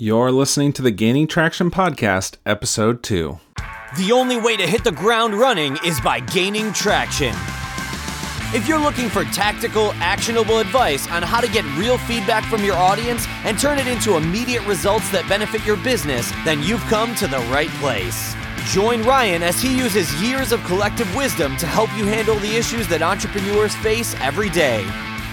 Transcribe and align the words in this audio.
You're 0.00 0.30
listening 0.30 0.72
to 0.74 0.82
the 0.82 0.92
Gaining 0.92 1.26
Traction 1.26 1.72
Podcast, 1.72 2.36
Episode 2.46 3.02
2. 3.02 3.40
The 3.96 4.12
only 4.12 4.36
way 4.36 4.56
to 4.56 4.64
hit 4.64 4.84
the 4.84 4.92
ground 4.92 5.34
running 5.34 5.76
is 5.84 6.00
by 6.00 6.20
gaining 6.20 6.72
traction. 6.72 7.34
If 8.54 8.68
you're 8.68 8.78
looking 8.78 9.08
for 9.08 9.24
tactical, 9.24 9.92
actionable 9.94 10.60
advice 10.60 11.10
on 11.10 11.24
how 11.24 11.40
to 11.40 11.50
get 11.50 11.64
real 11.76 11.98
feedback 11.98 12.44
from 12.44 12.62
your 12.62 12.76
audience 12.76 13.26
and 13.42 13.58
turn 13.58 13.76
it 13.76 13.88
into 13.88 14.16
immediate 14.16 14.64
results 14.68 15.10
that 15.10 15.28
benefit 15.28 15.66
your 15.66 15.76
business, 15.78 16.30
then 16.44 16.62
you've 16.62 16.82
come 16.82 17.16
to 17.16 17.26
the 17.26 17.40
right 17.50 17.70
place. 17.80 18.36
Join 18.66 19.02
Ryan 19.02 19.42
as 19.42 19.60
he 19.60 19.76
uses 19.76 20.22
years 20.22 20.52
of 20.52 20.62
collective 20.62 21.12
wisdom 21.16 21.56
to 21.56 21.66
help 21.66 21.92
you 21.96 22.04
handle 22.04 22.36
the 22.36 22.54
issues 22.54 22.86
that 22.86 23.02
entrepreneurs 23.02 23.74
face 23.74 24.14
every 24.20 24.50
day. 24.50 24.86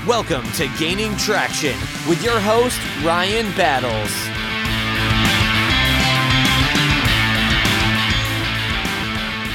Welcome 0.07 0.51
to 0.53 0.67
Gaining 0.79 1.15
Traction 1.17 1.77
with 2.09 2.23
your 2.23 2.39
host, 2.39 2.79
Ryan 3.03 3.55
Battles. 3.55 4.44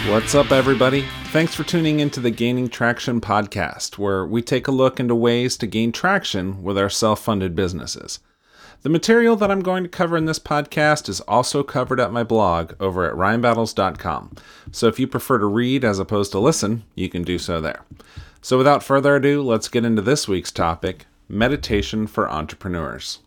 What's 0.09 0.35
up, 0.35 0.51
everybody? 0.51 1.05
Thanks 1.27 1.55
for 1.55 1.63
tuning 1.63 2.01
into 2.01 2.21
the 2.21 2.31
Gaining 2.31 2.71
Traction 2.71 3.21
podcast, 3.21 3.99
where 3.99 4.27
we 4.27 4.41
take 4.41 4.67
a 4.67 4.73
look 4.73 4.99
into 4.99 5.15
ways 5.15 5.59
to 5.59 5.67
gain 5.67 5.93
traction 5.93 6.63
with 6.63 6.79
our 6.79 6.89
self 6.89 7.23
funded 7.23 7.55
businesses. 7.55 8.19
The 8.81 8.89
material 8.89 9.37
that 9.37 9.51
I'm 9.51 9.61
going 9.61 9.83
to 9.83 9.91
cover 9.91 10.17
in 10.17 10.25
this 10.25 10.39
podcast 10.39 11.11
is 11.11 11.21
also 11.23 11.63
covered 11.63 12.01
at 12.01 12.15
my 12.15 12.25
blog 12.25 12.73
over 12.81 13.05
at 13.05 13.15
ryanbattles.com. 13.15 14.37
So 14.73 14.87
if 14.89 14.99
you 14.99 15.07
prefer 15.07 15.39
to 15.39 15.47
read 15.47 15.85
as 15.85 15.99
opposed 15.99 16.33
to 16.33 16.39
listen, 16.41 16.85
you 16.95 17.11
can 17.11 17.23
do 17.23 17.39
so 17.39 17.61
there. 17.61 17.85
So 18.41 18.57
without 18.57 18.83
further 18.83 19.17
ado, 19.17 19.43
let's 19.43 19.69
get 19.69 19.85
into 19.85 20.01
this 20.03 20.27
week's 20.27 20.51
topic 20.51 21.05
meditation 21.29 22.07
for 22.07 22.29
entrepreneurs. 22.29 23.19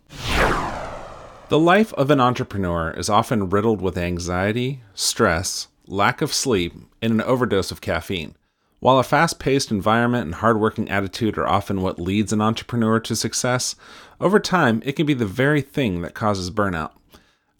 The 1.49 1.59
life 1.59 1.93
of 1.93 2.09
an 2.09 2.19
entrepreneur 2.19 2.89
is 2.91 3.09
often 3.09 3.49
riddled 3.49 3.79
with 3.79 3.95
anxiety, 3.95 4.81
stress, 4.95 5.67
lack 5.87 6.21
of 6.21 6.33
sleep, 6.33 6.73
and 7.01 7.13
an 7.13 7.21
overdose 7.21 7.71
of 7.71 7.81
caffeine. 7.81 8.35
While 8.79 8.99
a 8.99 9.03
fast 9.03 9.39
paced 9.39 9.71
environment 9.71 10.25
and 10.25 10.35
hardworking 10.35 10.89
attitude 10.89 11.37
are 11.37 11.47
often 11.47 11.81
what 11.81 11.99
leads 11.99 12.33
an 12.33 12.41
entrepreneur 12.41 12.99
to 12.99 13.15
success, 13.15 13.75
over 14.19 14.39
time 14.39 14.81
it 14.85 14.93
can 14.93 15.05
be 15.05 15.13
the 15.13 15.25
very 15.25 15.61
thing 15.61 16.01
that 16.01 16.13
causes 16.13 16.51
burnout. 16.51 16.91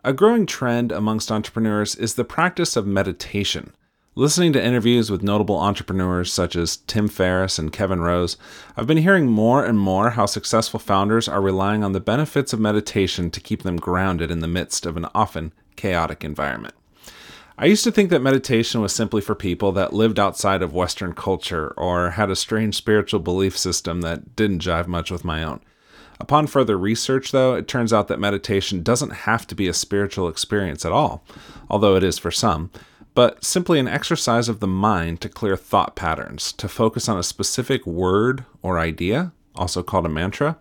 A 0.04 0.12
growing 0.12 0.46
trend 0.46 0.92
amongst 0.92 1.32
entrepreneurs 1.32 1.96
is 1.96 2.16
the 2.16 2.26
practice 2.26 2.76
of 2.76 2.86
meditation. 2.86 3.72
Listening 4.16 4.52
to 4.54 4.64
interviews 4.64 5.10
with 5.10 5.24
notable 5.24 5.58
entrepreneurs 5.58 6.32
such 6.32 6.58
as 6.58 6.78
Tim 6.78 7.08
Ferriss 7.08 7.58
and 7.58 7.72
Kevin 7.72 8.02
Rose, 8.02 8.36
I've 8.76 8.86
been 8.86 8.98
hearing 8.98 9.28
more 9.28 9.64
and 9.64 9.80
more 9.80 10.12
how 10.12 10.26
successful 10.26 10.80
founders 10.80 11.30
are 11.30 11.42
relying 11.42 11.84
on 11.84 11.94
the 11.94 12.00
benefits 12.00 12.52
of 12.52 12.60
meditation 12.60 13.32
to 13.32 13.40
keep 13.40 13.64
them 13.64 13.78
grounded 13.78 14.30
in 14.30 14.42
the 14.42 14.48
midst 14.48 14.86
of 14.86 14.98
an 14.98 15.08
often 15.16 15.54
chaotic 15.78 16.24
environment. 16.24 16.76
I 17.58 17.66
used 17.66 17.84
to 17.84 17.92
think 17.92 18.10
that 18.10 18.22
meditation 18.22 18.82
was 18.82 18.94
simply 18.94 19.22
for 19.22 19.36
people 19.36 19.72
that 19.74 19.94
lived 19.94 20.20
outside 20.20 20.62
of 20.62 20.74
Western 20.74 21.14
culture 21.14 21.74
or 21.78 22.12
had 22.12 22.30
a 22.30 22.36
strange 22.36 22.76
spiritual 22.76 23.20
belief 23.20 23.58
system 23.58 24.02
that 24.02 24.36
didn't 24.36 24.64
jive 24.64 24.88
much 24.88 25.12
with 25.12 25.24
my 25.24 25.44
own. 25.44 25.60
Upon 26.20 26.48
further 26.48 26.78
research, 26.78 27.32
though, 27.32 27.54
it 27.54 27.68
turns 27.68 27.92
out 27.92 28.08
that 28.08 28.20
meditation 28.20 28.82
doesn't 28.82 29.12
have 29.12 29.46
to 29.48 29.56
be 29.56 29.68
a 29.68 29.74
spiritual 29.74 30.28
experience 30.28 30.86
at 30.86 30.92
all, 30.92 31.24
although 31.70 31.96
it 31.96 32.04
is 32.04 32.18
for 32.18 32.32
some 32.32 32.72
but 33.14 33.44
simply 33.44 33.80
an 33.80 33.88
exercise 33.88 34.50
of 34.50 34.60
the 34.60 34.68
mind 34.68 35.22
to 35.22 35.30
clear 35.30 35.56
thought 35.56 35.96
patterns, 35.96 36.52
to 36.54 36.68
focus 36.68 37.08
on 37.08 37.18
a 37.18 37.24
specific 37.24 37.86
word 37.86 38.46
or 38.62 38.80
idea, 38.80 39.32
also 39.56 39.84
called 39.84 40.06
a 40.06 40.10
mantra, 40.10 40.58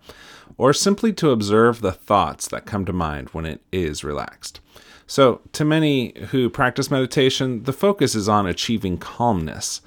or 0.57 0.73
simply 0.73 1.13
to 1.13 1.31
observe 1.31 1.81
the 1.81 1.91
thoughts 1.91 2.47
that 2.47 2.65
come 2.65 2.85
to 2.85 2.93
mind 2.93 3.29
when 3.29 3.45
it 3.45 3.61
is 3.71 4.03
relaxed. 4.03 4.59
So, 5.05 5.41
to 5.51 5.65
many 5.65 6.13
who 6.31 6.49
practice 6.49 6.89
meditation, 6.89 7.63
the 7.63 7.73
focus 7.73 8.15
is 8.15 8.29
on 8.29 8.47
achieving 8.47 8.97
calmness 8.97 9.81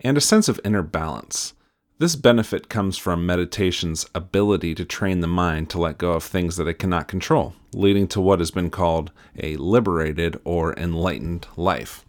and 0.00 0.16
a 0.16 0.20
sense 0.20 0.48
of 0.48 0.60
inner 0.64 0.82
balance. 0.82 1.54
This 1.98 2.14
benefit 2.14 2.68
comes 2.68 2.96
from 2.96 3.26
meditation's 3.26 4.06
ability 4.14 4.74
to 4.76 4.84
train 4.84 5.20
the 5.20 5.26
mind 5.26 5.68
to 5.70 5.80
let 5.80 5.98
go 5.98 6.12
of 6.12 6.22
things 6.22 6.56
that 6.56 6.68
it 6.68 6.78
cannot 6.78 7.08
control, 7.08 7.54
leading 7.72 8.06
to 8.08 8.20
what 8.20 8.38
has 8.38 8.52
been 8.52 8.70
called 8.70 9.10
a 9.36 9.56
liberated 9.56 10.38
or 10.44 10.78
enlightened 10.78 11.48
life. 11.56 12.04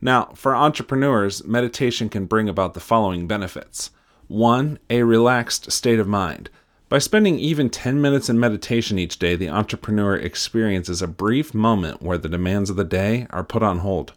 Now, 0.00 0.30
for 0.34 0.56
entrepreneurs, 0.56 1.44
meditation 1.44 2.08
can 2.08 2.26
bring 2.26 2.48
about 2.48 2.74
the 2.74 2.80
following 2.80 3.28
benefits. 3.28 3.90
One, 4.26 4.80
a 4.90 5.04
relaxed 5.04 5.70
state 5.70 6.00
of 6.00 6.08
mind. 6.08 6.50
By 6.94 6.98
spending 6.98 7.40
even 7.40 7.70
10 7.70 8.00
minutes 8.00 8.28
in 8.28 8.38
meditation 8.38 9.00
each 9.00 9.18
day, 9.18 9.34
the 9.34 9.48
entrepreneur 9.48 10.14
experiences 10.14 11.02
a 11.02 11.08
brief 11.08 11.52
moment 11.52 12.02
where 12.02 12.18
the 12.18 12.28
demands 12.28 12.70
of 12.70 12.76
the 12.76 12.84
day 12.84 13.26
are 13.30 13.42
put 13.42 13.64
on 13.64 13.80
hold. 13.80 14.12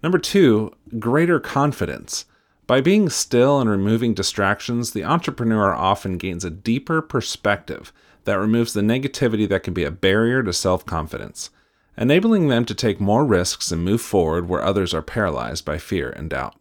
Number 0.00 0.18
two, 0.18 0.72
greater 1.00 1.40
confidence. 1.40 2.26
By 2.68 2.80
being 2.80 3.08
still 3.08 3.60
and 3.60 3.68
removing 3.68 4.14
distractions, 4.14 4.92
the 4.92 5.02
entrepreneur 5.02 5.74
often 5.74 6.16
gains 6.16 6.44
a 6.44 6.50
deeper 6.50 7.02
perspective 7.02 7.92
that 8.26 8.38
removes 8.38 8.74
the 8.74 8.80
negativity 8.80 9.48
that 9.48 9.64
can 9.64 9.74
be 9.74 9.82
a 9.82 9.90
barrier 9.90 10.44
to 10.44 10.52
self 10.52 10.86
confidence 10.86 11.50
enabling 11.98 12.46
them 12.46 12.64
to 12.66 12.76
take 12.76 13.00
more 13.00 13.24
risks 13.24 13.72
and 13.72 13.84
move 13.84 14.00
forward 14.00 14.48
where 14.48 14.62
others 14.62 14.94
are 14.94 15.02
paralyzed 15.02 15.64
by 15.64 15.78
fear 15.78 16.10
and 16.10 16.30
doubt. 16.30 16.54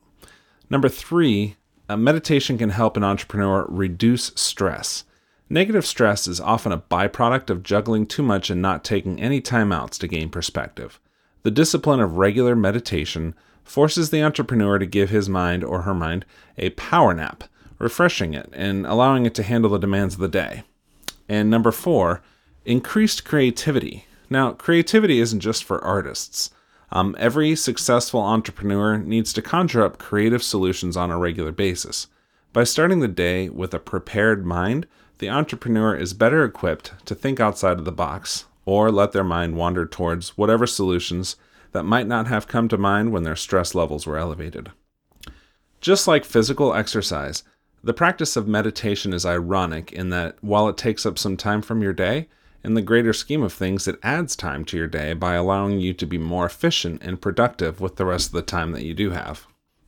Number 0.71 0.89
three, 0.89 1.57
uh, 1.87 1.95
meditation 1.95 2.57
can 2.57 2.71
help 2.71 2.97
an 2.97 3.03
entrepreneur 3.03 3.67
reduce 3.69 4.31
stress. 4.33 5.03
Negative 5.49 5.85
stress 5.85 6.27
is 6.27 6.39
often 6.39 6.71
a 6.71 6.77
byproduct 6.77 7.49
of 7.49 7.63
juggling 7.63 8.07
too 8.07 8.23
much 8.23 8.49
and 8.49 8.61
not 8.61 8.83
taking 8.83 9.21
any 9.21 9.41
time 9.41 9.71
outs 9.71 9.97
to 9.99 10.07
gain 10.07 10.29
perspective. 10.29 10.99
The 11.43 11.51
discipline 11.51 11.99
of 11.99 12.17
regular 12.17 12.55
meditation 12.55 13.35
forces 13.63 14.09
the 14.09 14.23
entrepreneur 14.23 14.79
to 14.79 14.85
give 14.85 15.09
his 15.09 15.29
mind 15.29 15.63
or 15.63 15.81
her 15.81 15.93
mind 15.93 16.25
a 16.57 16.71
power 16.71 17.13
nap, 17.13 17.43
refreshing 17.79 18.33
it 18.33 18.49
and 18.53 18.85
allowing 18.85 19.25
it 19.25 19.35
to 19.35 19.43
handle 19.43 19.71
the 19.71 19.77
demands 19.77 20.15
of 20.15 20.21
the 20.21 20.27
day. 20.27 20.63
And 21.27 21.49
number 21.49 21.71
four, 21.71 22.21
increased 22.65 23.25
creativity. 23.25 24.05
Now, 24.29 24.53
creativity 24.53 25.19
isn't 25.19 25.41
just 25.41 25.63
for 25.63 25.83
artists. 25.83 26.49
Um, 26.91 27.15
every 27.19 27.55
successful 27.55 28.21
entrepreneur 28.21 28.97
needs 28.97 29.33
to 29.33 29.41
conjure 29.41 29.83
up 29.83 29.97
creative 29.97 30.43
solutions 30.43 30.95
on 30.95 31.11
a 31.11 31.17
regular 31.17 31.51
basis. 31.51 32.07
By 32.53 32.63
starting 32.63 32.99
the 32.99 33.07
day 33.07 33.49
with 33.49 33.73
a 33.73 33.79
prepared 33.79 34.45
mind, 34.45 34.85
the 35.19 35.29
entrepreneur 35.29 35.95
is 35.95 36.13
better 36.13 36.43
equipped 36.43 36.93
to 37.05 37.15
think 37.15 37.39
outside 37.39 37.79
of 37.79 37.85
the 37.85 37.91
box 37.91 38.45
or 38.65 38.91
let 38.91 39.11
their 39.11 39.23
mind 39.23 39.55
wander 39.55 39.85
towards 39.85 40.37
whatever 40.37 40.65
solutions 40.65 41.35
that 41.71 41.83
might 41.83 42.07
not 42.07 42.27
have 42.27 42.47
come 42.47 42.67
to 42.69 42.77
mind 42.77 43.11
when 43.11 43.23
their 43.23 43.35
stress 43.35 43.75
levels 43.75 44.07
were 44.07 44.17
elevated. 44.17 44.71
Just 45.81 46.07
like 46.07 46.23
physical 46.23 46.73
exercise, 46.73 47.43
the 47.83 47.93
practice 47.93 48.37
of 48.37 48.47
meditation 48.47 49.11
is 49.11 49.25
ironic 49.25 49.91
in 49.91 50.09
that 50.09 50.37
while 50.41 50.69
it 50.69 50.77
takes 50.77 51.05
up 51.05 51.19
some 51.19 51.35
time 51.35 51.61
from 51.61 51.81
your 51.81 51.91
day, 51.91 52.29
in 52.63 52.75
the 52.75 52.81
greater 52.81 53.11
scheme 53.11 53.43
of 53.43 53.51
things, 53.51 53.89
it 53.89 53.99
adds 54.01 54.37
time 54.37 54.63
to 54.65 54.77
your 54.77 54.87
day 54.87 55.13
by 55.13 55.33
allowing 55.33 55.79
you 55.79 55.93
to 55.93 56.05
be 56.05 56.17
more 56.17 56.45
efficient 56.45 57.03
and 57.03 57.21
productive 57.21 57.81
with 57.81 57.97
the 57.97 58.05
rest 58.05 58.27
of 58.27 58.33
the 58.33 58.41
time 58.41 58.71
that 58.71 58.85
you 58.85 58.93
do 58.93 59.09
have. 59.09 59.45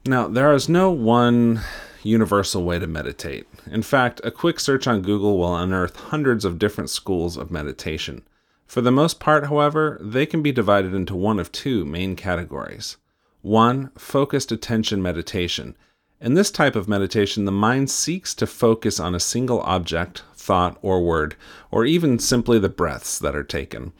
Now, 0.07 0.27
there 0.27 0.53
is 0.53 0.69
no 0.69 0.91
one 0.91 1.61
universal 2.03 2.63
way 2.63 2.77
to 2.77 2.85
meditate. 2.85 3.47
In 3.71 3.81
fact, 3.81 4.21
a 4.23 4.29
quick 4.29 4.59
search 4.59 4.85
on 4.85 5.01
Google 5.01 5.39
will 5.39 5.57
unearth 5.57 5.95
hundreds 5.95 6.45
of 6.45 6.59
different 6.59 6.91
schools 6.91 7.37
of 7.37 7.49
meditation. 7.49 8.21
For 8.67 8.81
the 8.81 8.91
most 8.91 9.19
part, 9.19 9.47
however, 9.47 9.97
they 9.99 10.27
can 10.27 10.43
be 10.43 10.51
divided 10.51 10.93
into 10.93 11.15
one 11.15 11.39
of 11.39 11.51
two 11.51 11.85
main 11.85 12.15
categories. 12.15 12.97
One, 13.41 13.89
focused 13.97 14.51
attention 14.51 15.01
meditation. 15.01 15.75
In 16.21 16.35
this 16.35 16.51
type 16.51 16.75
of 16.75 16.87
meditation, 16.87 17.45
the 17.45 17.51
mind 17.51 17.89
seeks 17.89 18.35
to 18.35 18.45
focus 18.45 18.99
on 18.99 19.15
a 19.15 19.19
single 19.19 19.61
object, 19.61 20.21
thought, 20.35 20.77
or 20.83 21.03
word, 21.03 21.35
or 21.71 21.83
even 21.83 22.19
simply 22.19 22.59
the 22.59 22.69
breaths 22.69 23.17
that 23.17 23.35
are 23.35 23.43
taken. 23.43 23.91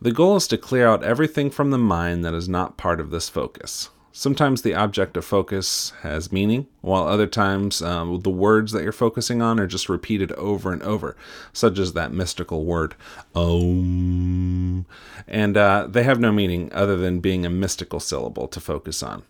The 0.00 0.10
goal 0.10 0.34
is 0.34 0.48
to 0.48 0.58
clear 0.58 0.88
out 0.88 1.04
everything 1.04 1.50
from 1.50 1.70
the 1.70 1.78
mind 1.78 2.24
that 2.24 2.34
is 2.34 2.48
not 2.48 2.76
part 2.76 2.98
of 2.98 3.10
this 3.10 3.28
focus. 3.28 3.90
Sometimes 4.14 4.60
the 4.60 4.74
object 4.74 5.16
of 5.16 5.24
focus 5.24 5.94
has 6.02 6.30
meaning, 6.30 6.66
while 6.82 7.06
other 7.06 7.26
times 7.26 7.80
um, 7.80 8.20
the 8.20 8.30
words 8.30 8.72
that 8.72 8.82
you're 8.82 8.92
focusing 8.92 9.40
on 9.40 9.58
are 9.58 9.66
just 9.66 9.88
repeated 9.88 10.32
over 10.32 10.70
and 10.70 10.82
over, 10.82 11.16
such 11.54 11.78
as 11.78 11.94
that 11.94 12.12
mystical 12.12 12.66
word, 12.66 12.94
Om. 13.34 14.84
And 15.26 15.56
uh, 15.56 15.86
they 15.88 16.02
have 16.02 16.20
no 16.20 16.30
meaning 16.30 16.70
other 16.74 16.98
than 16.98 17.20
being 17.20 17.46
a 17.46 17.50
mystical 17.50 18.00
syllable 18.00 18.48
to 18.48 18.60
focus 18.60 19.02
on. 19.02 19.22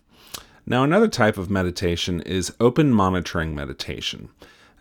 Now, 0.65 0.83
another 0.83 1.07
type 1.07 1.37
of 1.37 1.49
meditation 1.49 2.19
is 2.21 2.53
open 2.59 2.91
monitoring 2.91 3.55
meditation. 3.55 4.29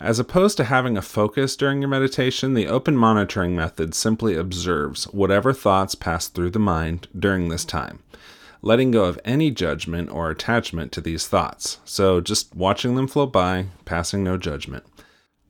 As 0.00 0.18
opposed 0.18 0.56
to 0.56 0.64
having 0.64 0.96
a 0.96 1.02
focus 1.02 1.54
during 1.54 1.80
your 1.80 1.88
meditation, 1.88 2.54
the 2.54 2.66
open 2.66 2.96
monitoring 2.96 3.54
method 3.54 3.94
simply 3.94 4.34
observes 4.34 5.04
whatever 5.04 5.52
thoughts 5.52 5.94
pass 5.94 6.26
through 6.26 6.50
the 6.50 6.58
mind 6.58 7.06
during 7.16 7.48
this 7.48 7.64
time, 7.64 8.00
letting 8.62 8.92
go 8.92 9.04
of 9.04 9.20
any 9.24 9.50
judgment 9.50 10.08
or 10.10 10.30
attachment 10.30 10.92
to 10.92 11.00
these 11.00 11.26
thoughts. 11.26 11.78
So 11.84 12.20
just 12.20 12.54
watching 12.54 12.94
them 12.94 13.08
flow 13.08 13.26
by, 13.26 13.66
passing 13.84 14.22
no 14.22 14.38
judgment. 14.38 14.84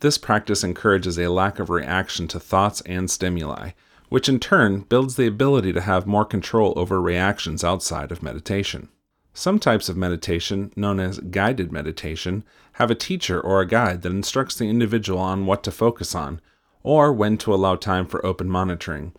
This 0.00 0.18
practice 0.18 0.64
encourages 0.64 1.18
a 1.18 1.28
lack 1.28 1.58
of 1.58 1.70
reaction 1.70 2.26
to 2.28 2.40
thoughts 2.40 2.80
and 2.86 3.10
stimuli, 3.10 3.70
which 4.08 4.28
in 4.28 4.40
turn 4.40 4.80
builds 4.80 5.16
the 5.16 5.26
ability 5.26 5.72
to 5.74 5.80
have 5.82 6.06
more 6.06 6.24
control 6.24 6.72
over 6.76 7.00
reactions 7.00 7.62
outside 7.62 8.10
of 8.10 8.22
meditation. 8.22 8.88
Some 9.34 9.58
types 9.58 9.88
of 9.88 9.96
meditation, 9.96 10.72
known 10.76 11.00
as 11.00 11.18
guided 11.18 11.72
meditation, 11.72 12.44
have 12.72 12.90
a 12.90 12.94
teacher 12.94 13.40
or 13.40 13.60
a 13.60 13.66
guide 13.66 14.02
that 14.02 14.12
instructs 14.12 14.56
the 14.56 14.68
individual 14.68 15.18
on 15.18 15.46
what 15.46 15.62
to 15.64 15.70
focus 15.70 16.14
on, 16.14 16.40
or 16.82 17.12
when 17.12 17.38
to 17.38 17.54
allow 17.54 17.76
time 17.76 18.06
for 18.06 18.24
open 18.26 18.50
monitoring. 18.50 19.12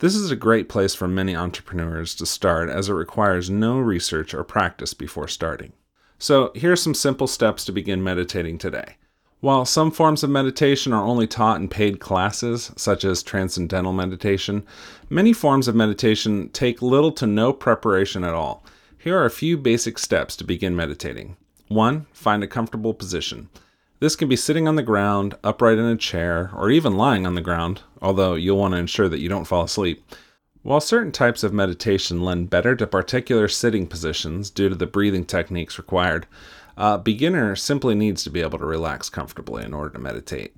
This 0.00 0.14
is 0.14 0.30
a 0.30 0.36
great 0.36 0.68
place 0.68 0.94
for 0.94 1.08
many 1.08 1.34
entrepreneurs 1.34 2.14
to 2.16 2.26
start 2.26 2.70
as 2.70 2.88
it 2.88 2.92
requires 2.92 3.50
no 3.50 3.80
research 3.80 4.32
or 4.32 4.44
practice 4.44 4.94
before 4.94 5.26
starting. 5.26 5.72
So, 6.20 6.52
here 6.54 6.70
are 6.70 6.76
some 6.76 6.94
simple 6.94 7.26
steps 7.26 7.64
to 7.64 7.72
begin 7.72 8.04
meditating 8.04 8.58
today. 8.58 8.94
While 9.40 9.64
some 9.64 9.90
forms 9.90 10.22
of 10.22 10.30
meditation 10.30 10.92
are 10.92 11.04
only 11.04 11.26
taught 11.26 11.60
in 11.60 11.66
paid 11.66 11.98
classes, 11.98 12.70
such 12.76 13.04
as 13.04 13.24
transcendental 13.24 13.92
meditation, 13.92 14.64
many 15.10 15.32
forms 15.32 15.66
of 15.66 15.74
meditation 15.74 16.50
take 16.50 16.80
little 16.80 17.12
to 17.12 17.26
no 17.26 17.52
preparation 17.52 18.22
at 18.22 18.34
all. 18.34 18.64
Here 18.98 19.18
are 19.18 19.26
a 19.26 19.30
few 19.30 19.58
basic 19.58 19.98
steps 19.98 20.36
to 20.36 20.44
begin 20.44 20.76
meditating. 20.76 21.36
1. 21.66 22.06
Find 22.12 22.44
a 22.44 22.48
comfortable 22.48 22.94
position. 22.94 23.48
This 24.00 24.14
can 24.14 24.28
be 24.28 24.36
sitting 24.36 24.68
on 24.68 24.76
the 24.76 24.82
ground, 24.84 25.34
upright 25.42 25.76
in 25.76 25.84
a 25.84 25.96
chair, 25.96 26.52
or 26.54 26.70
even 26.70 26.96
lying 26.96 27.26
on 27.26 27.34
the 27.34 27.40
ground, 27.40 27.82
although 28.00 28.34
you'll 28.34 28.58
want 28.58 28.74
to 28.74 28.78
ensure 28.78 29.08
that 29.08 29.18
you 29.18 29.28
don't 29.28 29.46
fall 29.46 29.64
asleep. 29.64 30.04
While 30.62 30.80
certain 30.80 31.10
types 31.10 31.42
of 31.42 31.52
meditation 31.52 32.22
lend 32.22 32.48
better 32.48 32.76
to 32.76 32.86
particular 32.86 33.48
sitting 33.48 33.88
positions 33.88 34.50
due 34.50 34.68
to 34.68 34.76
the 34.76 34.86
breathing 34.86 35.24
techniques 35.24 35.78
required, 35.78 36.28
a 36.76 36.96
beginner 36.96 37.56
simply 37.56 37.96
needs 37.96 38.22
to 38.22 38.30
be 38.30 38.40
able 38.40 38.60
to 38.60 38.66
relax 38.66 39.10
comfortably 39.10 39.64
in 39.64 39.74
order 39.74 39.90
to 39.90 39.98
meditate. 39.98 40.54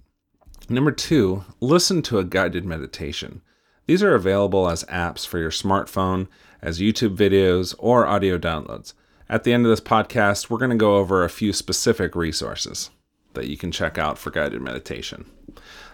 Number 0.68 0.92
two, 0.92 1.44
listen 1.60 2.02
to 2.02 2.18
a 2.18 2.24
guided 2.24 2.66
meditation. 2.66 3.40
These 3.86 4.02
are 4.02 4.14
available 4.14 4.68
as 4.68 4.84
apps 4.84 5.26
for 5.26 5.38
your 5.38 5.50
smartphone, 5.50 6.28
as 6.60 6.78
YouTube 6.78 7.16
videos, 7.16 7.74
or 7.78 8.06
audio 8.06 8.36
downloads. 8.36 8.92
At 9.30 9.44
the 9.44 9.54
end 9.54 9.64
of 9.64 9.70
this 9.70 9.80
podcast, 9.80 10.50
we're 10.50 10.58
going 10.58 10.72
to 10.72 10.76
go 10.76 10.96
over 10.96 11.24
a 11.24 11.30
few 11.30 11.54
specific 11.54 12.14
resources 12.14 12.90
that 13.34 13.48
you 13.48 13.56
can 13.56 13.72
check 13.72 13.98
out 13.98 14.18
for 14.18 14.30
guided 14.30 14.62
meditation. 14.62 15.24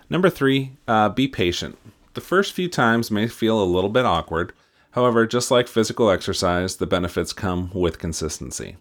Number 0.09 0.31
three, 0.31 0.73
uh, 0.87 1.09
be 1.09 1.29
patient. 1.29 1.79
The 2.15 2.21
first 2.21 2.53
few 2.53 2.69
times 2.69 3.11
may 3.11 3.29
feel 3.29 3.63
a 3.63 3.65
little 3.65 3.91
bit 3.91 4.07
awkward. 4.07 4.53
However, 4.93 5.27
just 5.27 5.51
like 5.51 5.69
physical 5.69 6.11
exercise, 6.11 6.77
the 6.77 6.87
benefits 6.87 7.33
come 7.33 7.71
with 7.75 7.99
consistency. 7.99 8.77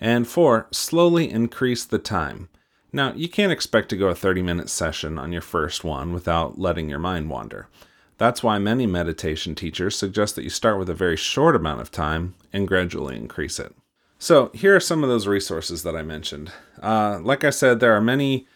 And 0.00 0.28
four, 0.28 0.68
slowly 0.70 1.28
increase 1.30 1.84
the 1.84 1.98
time. 1.98 2.48
Now, 2.92 3.12
you 3.14 3.28
can't 3.28 3.52
expect 3.52 3.88
to 3.90 3.96
go 3.96 4.08
a 4.08 4.14
30 4.14 4.42
minute 4.42 4.70
session 4.70 5.18
on 5.18 5.32
your 5.32 5.42
first 5.42 5.84
one 5.84 6.12
without 6.12 6.58
letting 6.58 6.88
your 6.88 6.98
mind 6.98 7.28
wander. 7.28 7.68
That's 8.16 8.42
why 8.42 8.58
many 8.58 8.86
meditation 8.86 9.54
teachers 9.54 9.96
suggest 9.96 10.34
that 10.36 10.42
you 10.42 10.50
start 10.50 10.78
with 10.78 10.88
a 10.88 10.94
very 10.94 11.16
short 11.16 11.54
amount 11.54 11.80
of 11.80 11.90
time 11.90 12.34
and 12.52 12.66
gradually 12.66 13.16
increase 13.16 13.58
it. 13.58 13.74
So, 14.18 14.50
here 14.52 14.74
are 14.74 14.80
some 14.80 15.04
of 15.04 15.08
those 15.08 15.28
resources 15.28 15.84
that 15.84 15.94
I 15.94 16.02
mentioned. 16.02 16.50
Uh, 16.82 17.20
like 17.22 17.44
I 17.44 17.50
said, 17.50 17.78
there 17.78 17.94
are 17.94 18.00
many 18.00 18.46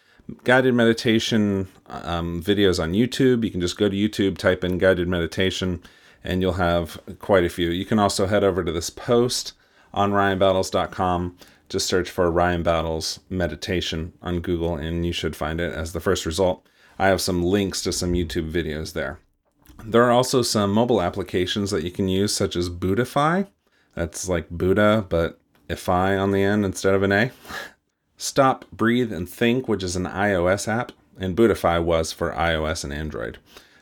guided 0.43 0.73
meditation 0.73 1.69
um, 1.87 2.43
videos 2.43 2.81
on 2.81 2.93
YouTube. 2.93 3.43
You 3.43 3.51
can 3.51 3.61
just 3.61 3.77
go 3.77 3.87
to 3.87 3.95
YouTube, 3.95 4.37
type 4.37 4.63
in 4.63 4.77
guided 4.77 5.07
meditation, 5.07 5.81
and 6.23 6.41
you'll 6.41 6.53
have 6.53 6.99
quite 7.19 7.45
a 7.45 7.49
few. 7.49 7.69
You 7.69 7.85
can 7.85 7.99
also 7.99 8.25
head 8.25 8.43
over 8.43 8.63
to 8.63 8.71
this 8.71 8.89
post 8.89 9.53
on 9.93 10.11
ryanbattles.com. 10.11 11.37
Just 11.69 11.87
search 11.87 12.09
for 12.09 12.29
Ryan 12.29 12.63
Battles 12.63 13.19
meditation 13.29 14.13
on 14.21 14.41
Google 14.41 14.75
and 14.75 15.05
you 15.05 15.11
should 15.11 15.35
find 15.35 15.59
it 15.59 15.73
as 15.73 15.93
the 15.93 15.99
first 15.99 16.25
result. 16.25 16.65
I 16.99 17.07
have 17.07 17.21
some 17.21 17.43
links 17.43 17.81
to 17.83 17.91
some 17.91 18.13
YouTube 18.13 18.51
videos 18.51 18.93
there. 18.93 19.19
There 19.83 20.03
are 20.03 20.11
also 20.11 20.41
some 20.41 20.71
mobile 20.71 21.01
applications 21.01 21.71
that 21.71 21.83
you 21.83 21.91
can 21.91 22.07
use, 22.07 22.33
such 22.33 22.55
as 22.55 22.69
Buddhify. 22.69 23.47
That's 23.95 24.29
like 24.29 24.49
Buddha, 24.49 25.05
but 25.09 25.39
ify 25.69 26.19
on 26.19 26.31
the 26.31 26.43
end 26.43 26.65
instead 26.65 26.93
of 26.93 27.03
an 27.03 27.11
A. 27.11 27.31
Stop, 28.17 28.65
Breathe, 28.71 29.11
and 29.11 29.27
Think, 29.27 29.67
which 29.67 29.83
is 29.83 29.95
an 29.95 30.05
iOS 30.05 30.67
app, 30.67 30.91
and 31.19 31.35
Buddhify 31.35 31.83
was 31.83 32.11
for 32.11 32.31
iOS 32.31 32.83
and 32.83 32.93
Android. 32.93 33.37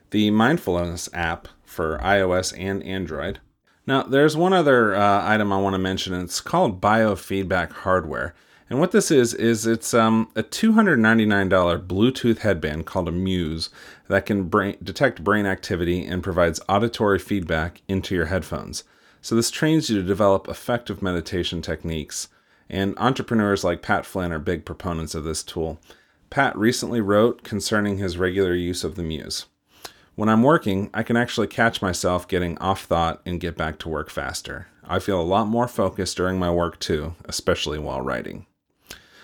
The 0.10 0.32
Mindfulness 0.32 1.10
app 1.14 1.48
for 1.64 2.00
iOS 2.00 2.54
and 2.58 2.84
Android 2.84 3.40
now, 3.88 4.04
there's 4.04 4.38
one 4.38 4.54
other 4.54 4.96
uh, 4.96 5.28
item 5.28 5.52
I 5.52 5.60
want 5.60 5.74
to 5.74 5.80
mention. 5.80 6.14
It's 6.14 6.40
called 6.40 6.80
biofeedback 6.80 7.72
hardware. 7.72 8.36
And 8.70 8.80
what 8.80 8.92
this 8.92 9.12
is, 9.12 9.34
is 9.34 9.68
it's 9.68 9.94
um, 9.94 10.30
a 10.36 10.44
$299 10.44 11.88
Bluetooth 11.88 12.40
headband 12.40 12.86
called 12.86 13.10
a 13.10 13.12
Muse 13.12 13.70
that 14.08 14.26
can 14.26 14.44
brain, 14.44 14.78
detect 14.82 15.24
brain 15.24 15.46
activity 15.46 16.06
and 16.06 16.24
provides 16.24 16.62
auditory 16.70 17.20
feedback 17.20 17.82
into 17.88 18.16
your 18.16 18.28
headphones. 18.28 18.84
So, 19.22 19.36
this 19.36 19.52
trains 19.52 19.90
you 19.90 19.98
to 20.02 20.08
develop 20.08 20.48
effective 20.48 21.02
meditation 21.02 21.62
techniques. 21.62 22.28
And 22.70 22.98
entrepreneurs 22.98 23.64
like 23.64 23.82
Pat 23.82 24.06
Flynn 24.06 24.32
are 24.32 24.40
big 24.40 24.66
proponents 24.66 25.14
of 25.14 25.24
this 25.24 25.44
tool. 25.44 25.80
Pat 26.30 26.58
recently 26.58 27.02
wrote 27.02 27.44
concerning 27.44 27.98
his 27.98 28.18
regular 28.18 28.56
use 28.56 28.84
of 28.84 28.96
the 28.96 29.04
Muse. 29.04 29.46
When 30.16 30.30
I'm 30.30 30.44
working, 30.44 30.90
I 30.94 31.04
can 31.04 31.18
actually 31.18 31.48
catch 31.48 31.82
myself 31.82 32.28
getting 32.28 32.58
off 32.60 32.84
thought 32.84 33.22
and 33.26 33.40
get 33.40 33.58
back 33.58 33.78
to 33.80 33.90
work 33.90 34.10
faster. 34.10 34.68
I 34.84 35.00
feel 35.00 35.22
a 35.22 35.24
lot 35.24 35.48
more 35.48 35.68
focused 35.68 36.18
during 36.18 36.40
my 36.40 36.50
work 36.50 36.80
too, 36.80 37.16
especially 37.26 37.80
while 37.80 38.02
writing. 38.02 38.46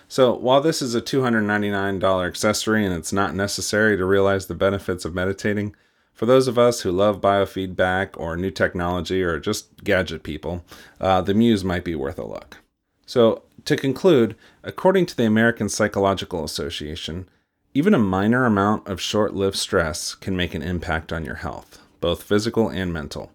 So, 0.08 0.34
while 0.34 0.62
this 0.62 0.82
is 0.82 0.96
a 0.96 1.02
$299 1.02 2.28
accessory 2.28 2.86
and 2.86 2.94
it's 2.94 3.12
not 3.12 3.36
necessary 3.36 3.98
to 3.98 4.06
realize 4.06 4.46
the 4.46 4.56
benefits 4.56 5.04
of 5.04 5.14
meditating, 5.14 5.76
for 6.18 6.26
those 6.26 6.48
of 6.48 6.58
us 6.58 6.82
who 6.82 6.92
love 6.92 7.22
biofeedback 7.22 8.18
or 8.18 8.36
new 8.36 8.50
technology 8.50 9.22
or 9.22 9.40
just 9.40 9.84
gadget 9.84 10.24
people, 10.24 10.66
uh, 11.00 11.22
the 11.22 11.36
Muse 11.36 11.64
might 11.64 11.84
be 11.84 11.94
worth 11.94 12.18
a 12.18 12.26
look. 12.26 12.58
So, 13.06 13.44
to 13.66 13.78
conclude, 13.78 14.36
according 14.64 15.06
to 15.06 15.16
the 15.16 15.26
American 15.26 15.70
Psychological 15.70 16.44
Association, 16.44 17.30
even 17.76 17.94
a 17.94 18.00
minor 18.00 18.48
amount 18.48 18.88
of 18.88 19.00
short 19.00 19.36
lived 19.36 19.58
stress 19.58 20.16
can 20.16 20.36
make 20.36 20.56
an 20.56 20.64
impact 20.64 21.14
on 21.14 21.24
your 21.24 21.36
health, 21.36 21.80
both 22.02 22.24
physical 22.24 22.68
and 22.68 22.92
mental. 22.92 23.32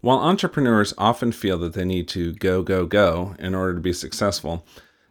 While 0.00 0.18
entrepreneurs 0.18 0.94
often 0.98 1.30
feel 1.30 1.58
that 1.58 1.74
they 1.74 1.84
need 1.84 2.08
to 2.08 2.32
go, 2.32 2.62
go, 2.62 2.84
go 2.84 3.36
in 3.38 3.54
order 3.54 3.74
to 3.74 3.80
be 3.80 3.92
successful, 3.92 4.66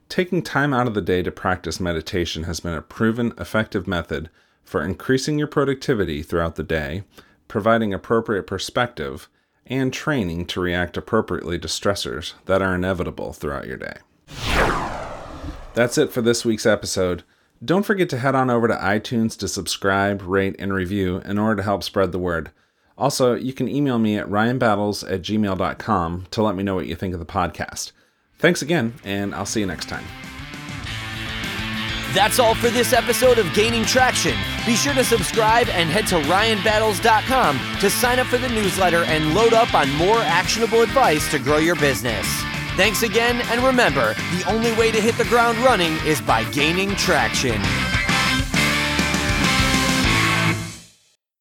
taking 0.09 0.41
time 0.41 0.73
out 0.73 0.87
of 0.87 0.93
the 0.93 1.01
day 1.01 1.23
to 1.23 1.31
practice 1.31 1.79
meditation 1.79 2.43
has 2.43 2.59
been 2.59 2.73
a 2.73 2.81
proven 2.81 3.31
effective 3.37 3.87
method 3.87 4.29
for 4.67 4.83
increasing 4.83 5.39
your 5.39 5.47
productivity 5.47 6.21
throughout 6.21 6.55
the 6.55 6.63
day, 6.63 7.03
providing 7.47 7.93
appropriate 7.93 8.43
perspective, 8.43 9.29
and 9.65 9.93
training 9.93 10.45
to 10.45 10.59
react 10.59 10.97
appropriately 10.97 11.57
to 11.57 11.67
stressors 11.69 12.33
that 12.45 12.61
are 12.61 12.75
inevitable 12.75 13.31
throughout 13.31 13.65
your 13.65 13.77
day. 13.77 13.97
That's 15.73 15.97
it 15.97 16.11
for 16.11 16.21
this 16.21 16.43
week's 16.43 16.65
episode. 16.65 17.23
Don't 17.63 17.85
forget 17.85 18.09
to 18.09 18.17
head 18.17 18.35
on 18.35 18.49
over 18.49 18.67
to 18.67 18.75
iTunes 18.75 19.37
to 19.39 19.47
subscribe, 19.47 20.21
rate, 20.21 20.55
and 20.59 20.73
review 20.73 21.21
in 21.23 21.37
order 21.37 21.55
to 21.57 21.63
help 21.63 21.81
spread 21.81 22.11
the 22.11 22.19
word. 22.19 22.51
Also, 22.97 23.35
you 23.35 23.53
can 23.53 23.69
email 23.69 23.99
me 23.99 24.17
at 24.17 24.27
ryanbattles 24.27 25.09
at 25.09 25.21
gmail.com 25.21 26.27
to 26.31 26.43
let 26.43 26.55
me 26.55 26.63
know 26.63 26.75
what 26.75 26.87
you 26.87 26.95
think 26.95 27.13
of 27.13 27.19
the 27.19 27.25
podcast. 27.25 27.93
Thanks 28.37 28.61
again, 28.61 28.95
and 29.05 29.33
I'll 29.33 29.45
see 29.45 29.61
you 29.61 29.65
next 29.65 29.87
time. 29.87 30.03
That's 32.13 32.39
all 32.39 32.55
for 32.55 32.69
this 32.69 32.93
episode 32.93 33.37
of 33.37 33.53
Gaining 33.53 33.83
Traction. 33.85 34.37
Be 34.65 34.75
sure 34.75 34.93
to 34.93 35.03
subscribe 35.03 35.67
and 35.69 35.89
head 35.89 36.07
to 36.07 36.15
ryanbattles.com 36.15 37.59
to 37.79 37.89
sign 37.89 38.19
up 38.19 38.27
for 38.27 38.37
the 38.37 38.49
newsletter 38.49 39.03
and 39.03 39.33
load 39.33 39.53
up 39.53 39.73
on 39.73 39.91
more 39.95 40.19
actionable 40.19 40.81
advice 40.81 41.29
to 41.31 41.39
grow 41.39 41.57
your 41.57 41.75
business. 41.75 42.25
Thanks 42.75 43.03
again, 43.03 43.41
and 43.49 43.61
remember 43.61 44.13
the 44.13 44.43
only 44.47 44.71
way 44.73 44.91
to 44.91 45.01
hit 45.01 45.17
the 45.17 45.25
ground 45.25 45.57
running 45.59 45.93
is 46.05 46.21
by 46.21 46.43
gaining 46.51 46.95
traction. 46.95 47.61